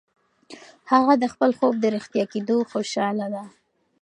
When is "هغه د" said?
0.91-1.25